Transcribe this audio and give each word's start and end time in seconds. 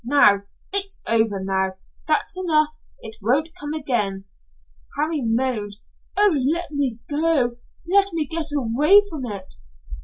Now! 0.03 0.41
It's 0.73 0.99
over 1.07 1.39
now. 1.39 1.75
That's 2.07 2.35
enough. 2.35 2.75
It 3.01 3.17
won't 3.21 3.49
come 3.53 3.73
again." 3.75 4.25
Harry 4.97 5.21
moaned. 5.21 5.75
"Oh, 6.17 6.35
let 6.55 6.71
me 6.71 6.97
go. 7.07 7.57
Let 7.87 8.11
me 8.11 8.25
get 8.25 8.47
away 8.51 9.03
from 9.07 9.27
it." 9.27 9.53